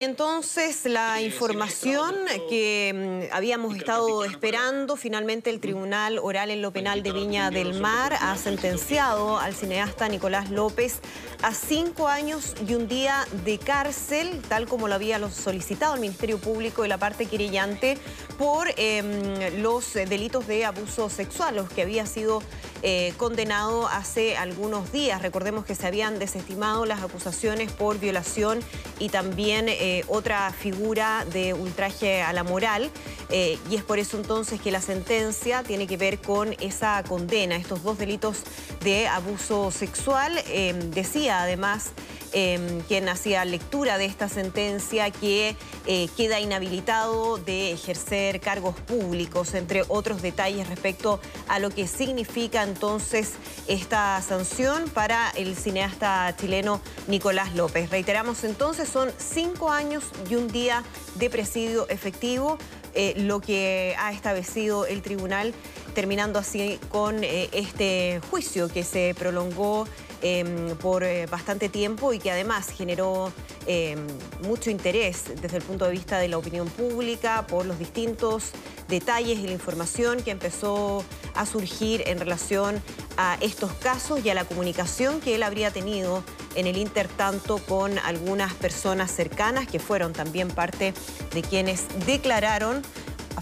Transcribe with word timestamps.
Entonces, 0.00 0.84
la 0.84 1.20
información 1.22 2.14
que 2.48 3.28
mm, 3.30 3.34
habíamos 3.34 3.74
estado 3.74 4.24
esperando, 4.24 4.94
finalmente 4.94 5.50
el 5.50 5.58
Tribunal 5.58 6.20
Oral 6.20 6.52
en 6.52 6.62
lo 6.62 6.70
Penal 6.70 7.02
de 7.02 7.10
Viña 7.10 7.50
del 7.50 7.80
Mar 7.80 8.16
ha 8.20 8.36
sentenciado 8.36 9.40
al 9.40 9.56
cineasta 9.56 10.08
Nicolás 10.08 10.50
López 10.50 11.00
a 11.42 11.52
cinco 11.52 12.06
años 12.06 12.54
y 12.68 12.74
un 12.74 12.86
día 12.86 13.26
de 13.44 13.58
cárcel, 13.58 14.40
tal 14.48 14.68
como 14.68 14.86
lo 14.86 14.94
había 14.94 15.18
solicitado 15.30 15.94
el 15.94 16.00
Ministerio 16.00 16.38
Público 16.38 16.84
y 16.84 16.88
la 16.88 16.98
parte 16.98 17.26
querellante, 17.26 17.98
por 18.38 18.68
em, 18.76 19.60
los 19.60 19.94
delitos 19.94 20.46
de 20.46 20.64
abuso 20.64 21.10
sexual, 21.10 21.56
los 21.56 21.68
que 21.70 21.82
había 21.82 22.06
sido 22.06 22.40
eh, 22.82 23.12
condenado 23.16 23.88
hace 23.88 24.36
algunos 24.36 24.92
días. 24.92 25.22
Recordemos 25.22 25.64
que 25.64 25.74
se 25.74 25.86
habían 25.86 26.18
desestimado 26.18 26.86
las 26.86 27.02
acusaciones 27.02 27.72
por 27.72 27.98
violación 27.98 28.60
y 28.98 29.08
también... 29.08 29.66
Eh, 29.68 30.04
otra 30.08 30.52
figura 30.52 31.24
de 31.32 31.54
ultraje 31.54 32.22
a 32.22 32.32
la 32.32 32.42
moral 32.42 32.90
eh, 33.30 33.58
y 33.70 33.76
es 33.76 33.82
por 33.82 33.98
eso 33.98 34.16
entonces 34.16 34.60
que 34.60 34.70
la 34.70 34.80
sentencia 34.80 35.62
tiene 35.62 35.86
que 35.86 35.96
ver 35.96 36.18
con 36.20 36.54
esa 36.60 37.02
condena, 37.04 37.56
estos 37.56 37.82
dos 37.82 37.98
delitos 37.98 38.38
de 38.82 39.08
abuso 39.08 39.70
sexual. 39.70 40.32
Eh, 40.46 40.74
decía 40.92 41.42
además 41.42 41.92
Em, 42.32 42.80
quien 42.82 43.08
hacía 43.08 43.42
lectura 43.46 43.96
de 43.96 44.04
esta 44.04 44.28
sentencia 44.28 45.10
que 45.10 45.56
eh, 45.86 46.08
queda 46.14 46.40
inhabilitado 46.40 47.38
de 47.38 47.72
ejercer 47.72 48.40
cargos 48.40 48.74
públicos, 48.80 49.54
entre 49.54 49.82
otros 49.88 50.20
detalles 50.20 50.68
respecto 50.68 51.20
a 51.48 51.58
lo 51.58 51.70
que 51.70 51.86
significa 51.86 52.64
entonces 52.64 53.32
esta 53.66 54.20
sanción 54.20 54.90
para 54.90 55.30
el 55.30 55.56
cineasta 55.56 56.36
chileno 56.36 56.82
Nicolás 57.06 57.54
López. 57.54 57.88
Reiteramos 57.88 58.44
entonces, 58.44 58.90
son 58.90 59.10
cinco 59.16 59.70
años 59.70 60.04
y 60.28 60.34
un 60.34 60.48
día 60.48 60.84
de 61.14 61.30
presidio 61.30 61.88
efectivo. 61.88 62.58
Eh, 62.94 63.14
lo 63.18 63.40
que 63.40 63.94
ha 63.98 64.12
establecido 64.12 64.86
el 64.86 65.02
tribunal, 65.02 65.52
terminando 65.94 66.38
así 66.38 66.78
con 66.88 67.24
eh, 67.24 67.48
este 67.52 68.20
juicio 68.30 68.68
que 68.68 68.84
se 68.84 69.14
prolongó 69.18 69.86
Em, 70.20 70.74
por 70.78 71.04
eh, 71.04 71.26
bastante 71.26 71.68
tiempo 71.68 72.12
y 72.12 72.18
que 72.18 72.32
además 72.32 72.70
generó 72.70 73.32
em, 73.66 74.04
mucho 74.42 74.68
interés 74.68 75.26
desde 75.40 75.58
el 75.58 75.62
punto 75.62 75.84
de 75.84 75.92
vista 75.92 76.18
de 76.18 76.26
la 76.26 76.38
opinión 76.38 76.68
pública 76.68 77.46
por 77.46 77.66
los 77.66 77.78
distintos 77.78 78.50
detalles 78.88 79.38
y 79.38 79.46
la 79.46 79.52
información 79.52 80.20
que 80.20 80.32
empezó 80.32 81.04
a 81.36 81.46
surgir 81.46 82.02
en 82.08 82.18
relación 82.18 82.82
a 83.16 83.38
estos 83.40 83.70
casos 83.74 84.24
y 84.24 84.30
a 84.30 84.34
la 84.34 84.44
comunicación 84.44 85.20
que 85.20 85.36
él 85.36 85.44
habría 85.44 85.70
tenido 85.70 86.24
en 86.56 86.66
el 86.66 86.78
intertanto 86.78 87.58
con 87.58 87.96
algunas 88.00 88.54
personas 88.54 89.12
cercanas 89.12 89.68
que 89.68 89.78
fueron 89.78 90.12
también 90.12 90.48
parte 90.48 90.94
de 91.32 91.42
quienes 91.42 91.86
declararon 92.06 92.82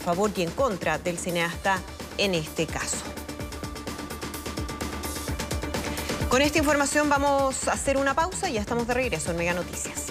favor 0.07 0.31
y 0.37 0.43
en 0.43 0.53
contra 0.53 0.99
del 0.99 1.19
cineasta 1.19 1.81
en 2.17 2.37
este 2.37 2.65
caso. 2.69 2.99
Con 6.29 6.43
esta 6.43 6.59
información 6.59 7.09
vamos 7.09 7.67
a 7.67 7.73
hacer 7.73 7.97
una 7.97 8.15
pausa 8.15 8.49
y 8.49 8.53
ya 8.53 8.61
estamos 8.61 8.87
de 8.87 8.95
regreso 8.95 9.33
en 9.33 9.39
Mega 9.39 9.53
Noticias. 9.53 10.07